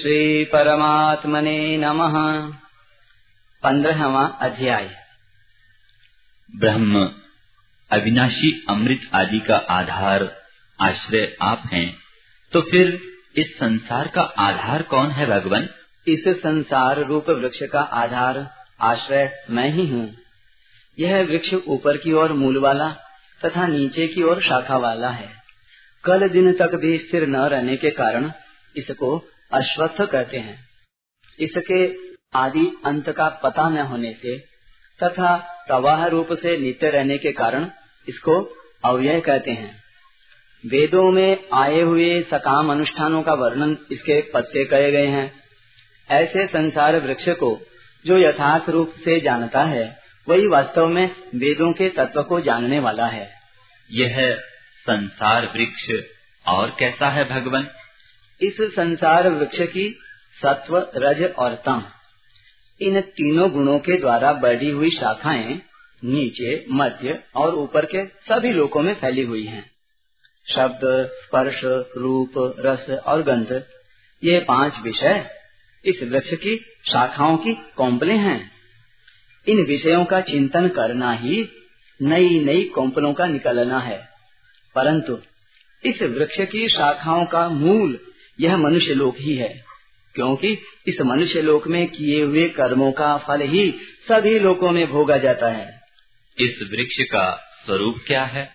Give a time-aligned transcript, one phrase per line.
[0.00, 2.12] श्री परमात्मने नमः।
[3.62, 4.96] पंद्रहवा अध्याय।
[6.56, 7.12] ब्रह्म
[7.92, 10.42] अविनाशी अमृत आदि का आधार
[10.80, 11.98] आश्रय आप हैं।
[12.52, 13.00] तो फिर
[13.36, 15.68] इस संसार का आधार कौन है भगवान?
[16.08, 20.14] इस संसार रूप वृक्ष का आधार आश्रय मैं ही हूँ।
[20.98, 22.90] यह वृक्ष ऊपर की ओर मूल वाला
[23.44, 25.28] तथा नीचे की ओर शाखा वाला है।
[26.04, 28.32] कल दिन तक भी स्थिर न रहने के कारण
[28.76, 30.58] इसको अश्वत्थ कहते हैं।
[31.40, 31.94] इसके
[32.38, 34.38] आदि अंत का पता न होने से
[35.02, 37.66] तथा प्रवाह रूप से नित्य रहने के कारण
[38.08, 39.82] इसको अव्यय कहते हैं।
[40.66, 45.32] वेदों में आए हुए सकाम अनुष्ठानों का वर्णन इसके पत्ते कहे गए हैं।
[46.10, 47.60] ऐसे संसार वृक्ष को
[48.06, 53.06] जो यथार्थ रूप से जानता है, वही वास्तव में वेदों के तत्व को जानने वाला
[53.06, 53.30] है।
[53.90, 54.36] यह
[54.80, 55.90] संसार वृक्ष
[56.46, 57.68] और कैसा है भगवान?
[58.42, 59.98] इस संसार वृक्ष की
[60.42, 61.82] सत्व, रज और तम।
[62.80, 65.62] इन तीनों गुणों के द्वारा बढ़ी हुई शाखाएँ
[66.04, 69.70] नीचे, मध्य और ऊपर के सभी लोकों में फैली हुई हैं।
[70.54, 70.80] शब्द,
[71.12, 71.60] स्पर्श,
[71.96, 73.64] रूप, रस और गंध,
[74.24, 75.30] ये पाँच विषय
[75.84, 76.56] इस वृक्ष की
[76.92, 78.50] शाखाओं की कौम्पले हैं।
[79.48, 81.48] इन विषयों का चिंतन करना ही
[82.02, 84.08] नई नई कौम्पलों का निकलना है।
[84.74, 85.18] परंतु
[85.84, 88.09] इस वृक्ष की शाखाओं का मूल
[88.40, 89.64] यह मनुष्य लोक ही है
[90.14, 93.70] क्योंकि इस मनुष्य लोक में किए हुए कर्मों का फल ही
[94.08, 95.80] सभी लोकों में भोगा जाता है।
[96.38, 97.34] इस वृक्ष का
[97.66, 98.50] स्वरूप क्या है?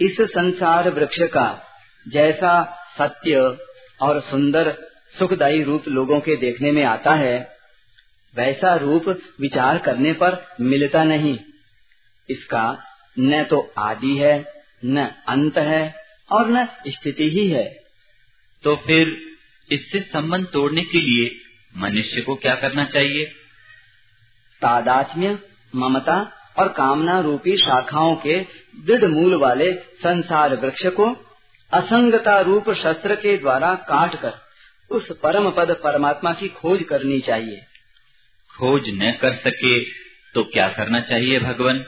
[0.00, 1.62] इस संसार वृक्ष का
[2.08, 3.58] जैसा सत्य
[4.02, 4.76] और सुंदर
[5.18, 7.52] सुखदायी रूप लोगों के देखने में आता है
[8.36, 9.08] वैसा रूप
[9.40, 11.38] विचार करने पर मिलता नहीं।
[12.30, 12.84] इसका
[13.18, 14.52] न तो आदि है
[14.84, 15.94] न अंत है
[16.32, 17.81] और न स्थिति ही है।
[18.64, 19.16] तो फिर
[19.70, 21.30] इससे संबंध तोड़ने के लिए
[21.76, 23.24] मनुष्य को क्या करना चाहिए?
[24.62, 25.38] तादात्म्य
[25.74, 26.16] ममता
[26.58, 28.38] और कामना रूपी शाखाओं के
[28.86, 31.06] दृढ़ मूल वाले संसार वृक्ष को
[31.72, 34.32] असंगता रूप शस्त्र के द्वारा काट कर
[34.90, 37.56] उस परम पद परमात्मा की खोज करनी चाहिए।
[38.50, 39.80] खोज न कर सके
[40.34, 41.84] तो क्या करना चाहिए भगवान?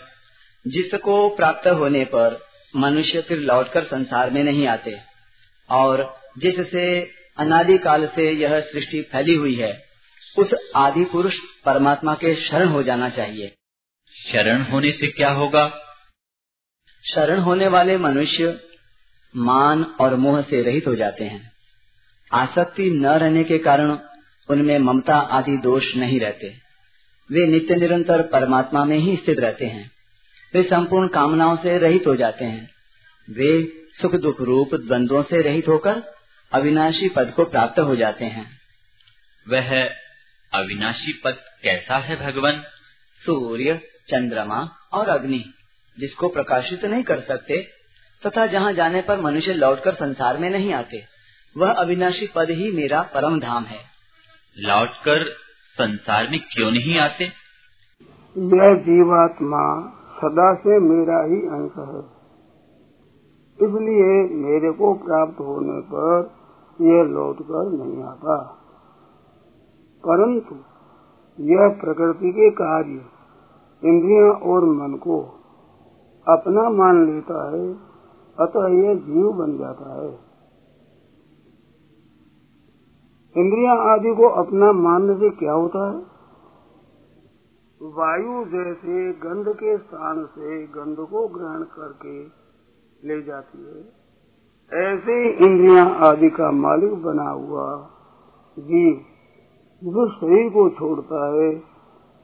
[0.66, 2.38] जिसको प्राप्त होने पर
[2.76, 4.96] मनुष्य फिर लौटकर संसार में नहीं आते
[5.70, 9.84] और जिससे अनादि काल से यह सृष्टि फैली हुई है
[10.38, 11.34] उस आदि पुरुष
[11.64, 13.54] परमात्मा के शरण हो जाना चाहिए।
[14.32, 15.80] शरण होने से क्या होगा?
[17.14, 18.60] शरण होने वाले मनुष्य
[19.36, 21.52] मान और मोह से रहित हो जाते हैं।
[22.32, 23.98] आसक्ति न रहने के कारण
[24.48, 26.48] उनमें ममता आदि दोष नहीं रहते।
[27.32, 29.90] वे नित्य निरंतर परमात्मा में ही स्थित रहते हैं।
[30.54, 32.70] वे संपूर्ण कामनाओं से रहित हो जाते हैं।
[33.30, 36.14] वे सुख दुख रूप द्वंद्वों से रहित होकर
[36.54, 38.46] अविनाशी पद को प्राप्त हो जाते हैं।
[39.50, 39.84] वह
[40.52, 42.62] अविनाशी पद कैसा है भगवान?
[43.26, 45.54] सूर्य चंद्रमा और अग्नि
[45.98, 47.68] जिसको प्रकाशित नहीं कर सकते
[48.26, 51.04] तथा जहाँ जाने पर मनुष्य लौटकर संसार में नहीं आते
[51.56, 53.78] वह अविनाशी पद ही मेरा परम धाम है।
[54.58, 55.24] लौटकर
[55.74, 57.24] संसार में क्यों नहीं आते?
[57.24, 62.14] यह जीवात्मा सदा से मेरा ही अंश है।
[63.54, 66.43] इसलिए मेरे को प्राप्त होने पर
[66.80, 68.44] यह लौट कर नहीं आता।
[70.08, 70.54] परंतु
[71.40, 73.06] यह प्रकृति के कार्य,
[73.84, 75.22] इंद्रिया और मन को
[76.28, 77.74] अपना मान लेता है,
[78.40, 80.18] अतः यह जीव बन जाता है।
[83.36, 86.14] इंद्रिया आदि को अपना मानने से क्या होता है?
[87.82, 92.24] वायु जैसे गंध के स्थान से गंध को ग्रहण करके
[93.08, 94.03] ले जाती है।
[94.72, 97.88] ऐसे इंद्रिया आदि का मालिक बना हुआ
[98.58, 99.00] जीव
[99.84, 101.62] जो शरीर को छोड़ता है,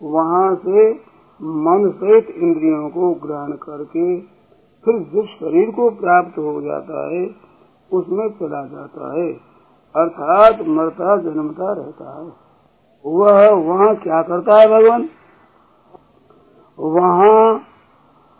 [0.02, 0.92] वहाँ से
[1.42, 4.20] मन सहित इंद्रियों को ग्रहण करके
[4.84, 7.30] फिर जिस शरीर को प्राप्त हो जाता है,
[7.92, 9.32] उसमें चला जाता है।
[9.96, 12.32] अर्थात मरता, जन्मता रहता है।
[13.06, 15.08] वह वहाँ क्या करता है भगवान?
[16.78, 17.60] वहाँ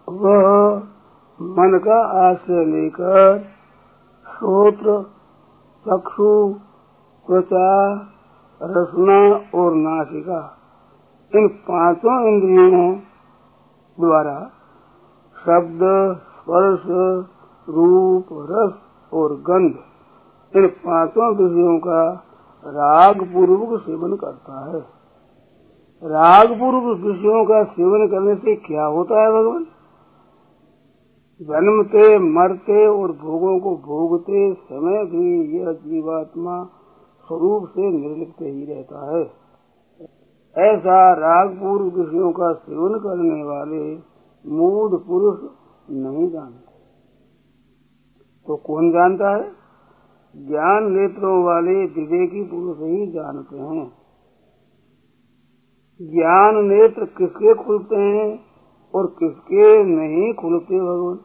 [0.09, 0.77] वह
[1.43, 3.60] मन का आश्रय लेकर
[4.41, 5.03] श्रोत्र,
[5.89, 6.55] चक्षु,
[7.27, 7.95] त्वचा,
[8.63, 9.19] रसना
[9.61, 10.57] और नासिका।
[11.35, 12.95] इन पाँचों इंद्रियों
[14.01, 14.51] द्वारा
[15.47, 15.81] शब्द,
[16.17, 16.83] स्पर्श,
[17.69, 18.73] रूप, रस
[19.15, 19.75] और गंध,
[20.57, 22.27] इन पाँचों विषयों का
[22.67, 24.81] राग पूर्वक सेवन करता है।
[26.05, 29.67] राग पूर्वक विषयों का सेवन करने से क्या होता है भगवान?
[31.41, 36.65] जन्मते, मरते और भोगों को भोगते समय भी यह जीवात्मा
[37.27, 39.23] स्वरूप से निर्लिप्त ही रहता है।
[40.59, 43.99] ऐसा रागपूर्व विषयों का सेवन करने वाले
[44.47, 45.39] मूढ़ पुरुष
[45.91, 46.71] नहीं जानते।
[48.47, 49.53] तो कौन जानता है?
[50.37, 53.93] ज्ञान नेत्रों वाले विवेकी पुरुष ही जानते हैं।
[56.03, 58.41] ज्ञान नेत्र किसके खुलते हैं
[58.95, 61.19] और किसके नहीं खुलते भगवान?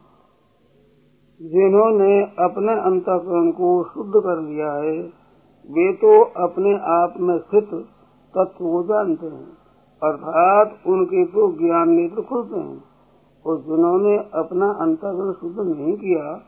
[1.41, 4.99] जिन्होंने अपने अंतकरण को शुद्ध कर लिया है,
[5.69, 7.69] वे तो अपने आप में स्थित
[8.33, 9.47] तत्व को जानते हैं,
[10.03, 12.83] अर्थात उनके तो ज्ञान नेत्र खुलते हैं,
[13.45, 16.41] और जिन्होंने अपना अंतकरण शुद्ध नहीं किया,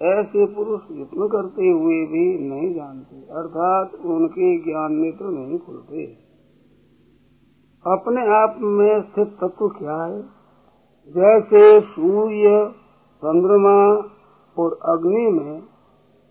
[0.00, 6.06] ऐसे पुरुष यत्न करते हुए भी नहीं जानते, अर्थात उनके ज्ञान नेत्र नहीं खुलते।
[7.86, 10.22] अपने आप में स्थित तत्व क्या है?
[11.08, 12.70] जैसे सूर्य,
[13.22, 14.08] चंद्रमा
[14.58, 15.62] और अग्नि में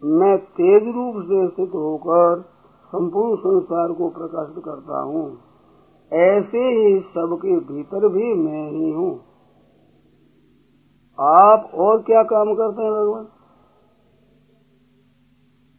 [0.04, 2.42] मैं तेज रूप से स्थित होकर
[2.88, 5.38] संपूर्ण संसार को प्रकाशित करता हूँ।
[6.14, 9.20] ऐसे ही सबके भीतर भी मैं ही हूँ।
[11.20, 13.28] आप और क्या काम करते हैं भगवान?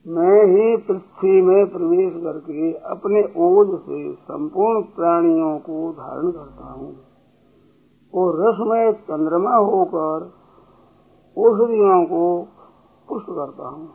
[0.06, 6.97] मैं ही पृथ्वी में प्रवेश करके अपने ओज से संपूर्ण प्राणियों को धारण करता हूँ।
[8.15, 10.42] और रसमय चंद्रमा होकर
[11.38, 12.49] औषधियों को
[13.08, 13.88] पुष्ट करता हूँ।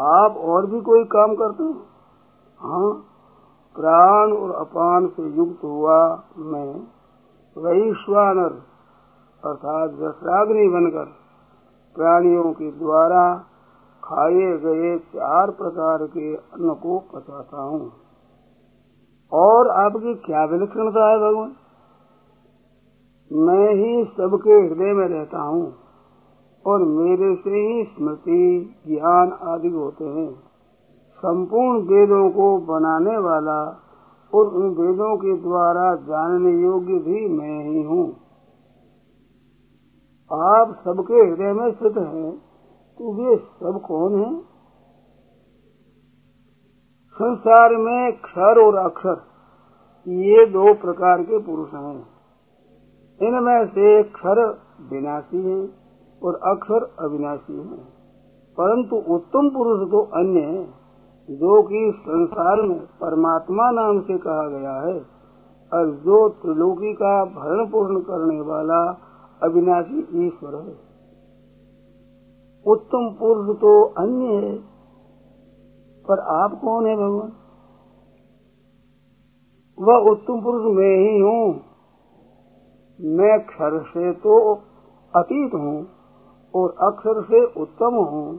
[0.00, 1.80] आप और भी कोई काम करते हैं?
[2.60, 2.92] हाँ
[3.76, 6.74] प्राण और अपान से युक्त हुआ मैं
[7.58, 8.52] वैश्वानर
[9.44, 11.04] अर्थात रसाग्नि बनकर
[11.96, 13.38] प्राणियों के द्वारा
[14.04, 17.92] खाए गए चार प्रकार के अन्न को पचाता हूँ।
[19.32, 21.18] और आपकी क्या विलक्षणता है?
[21.18, 21.56] भगवान
[23.32, 25.83] मैं ही सबके हृदय में रहता हूँ।
[26.66, 30.30] और मेरे से ही स्मृति ज्ञान आदि होते हैं।
[31.18, 33.60] संपूर्ण वेदों को बनाने वाला
[34.32, 38.08] और उन वेदों के द्वारा जानने योग्य भी मैं ही हूँ।
[40.30, 42.32] आप सबके हृदय में स्थित हैं
[42.98, 44.34] तो वे सब कौन हैं?
[47.14, 49.22] संसार में क्षर और अक्षर,
[50.06, 52.06] ये दो प्रकार के पुरुष हैं।
[53.20, 54.40] इनमें से क्षर
[54.90, 55.83] विनाशी है।
[56.24, 58.04] और अक्षर अविनाशी है।
[58.58, 60.68] परंतु उत्तम पुरुष तो अन्य
[61.30, 65.14] जो कि संसार में परमात्मा नाम से कहा गया है।
[65.72, 68.98] और जो त्रिलोकी का भरण पूर्ण करने वाला
[69.42, 70.76] अविनाशी ईश्वर है।
[72.66, 74.58] उत्तम पुरुष तो अन्य है,
[76.04, 77.32] पर आप कौन है भगवान?
[79.78, 81.60] वह उत्तम पुरुष मैं ही हूँ।
[83.00, 84.54] मैं क्षर से तो
[85.16, 85.93] अतीत हूँ।
[86.54, 88.34] और अक्षर से उत्तम हूँ।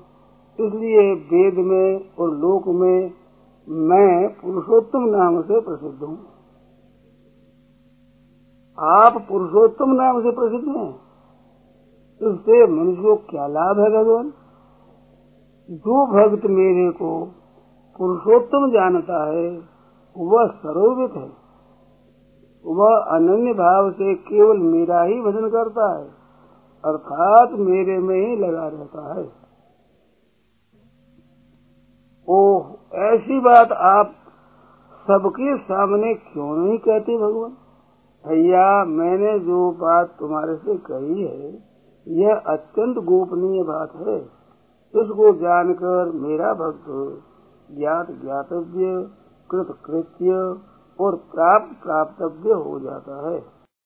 [0.60, 3.12] इसलिए वेद में और लोक में
[3.70, 6.20] मैं पुरुषोत्तम नाम से प्रसिद्ध हूँ।
[8.80, 11.06] आप पुरुषोत्तम नाम से प्रसिद्ध हैं।
[12.22, 14.34] इससे मनुष्य को क्या लाभ है भगवान?
[15.72, 17.26] जो भक्त मेरे को
[17.98, 19.62] पुरुषोत्तम जानता है,
[20.18, 21.32] वह सर्ववित है।
[22.66, 26.25] वह अनन्य भाव से केवल मेरा ही भजन करता है।
[26.86, 29.32] अर्थात मेरे में ही लगा रहता है।
[32.30, 34.12] ओह, ऐसी बात आप
[35.08, 37.52] सबके सामने क्यों नहीं कहते भगवान?
[38.28, 41.64] भैया, मैंने जो बात तुम्हारे से कही है,
[42.08, 44.20] यह अत्यंत गोपनीय बात है।
[44.96, 46.86] इसको जानकर मेरा भक्त
[47.78, 49.10] ज्ञात ज्ञातव्य
[49.52, 50.32] कृत कृत्य
[51.00, 53.55] और प्राप्त प्राप्तव्य हो जाता है।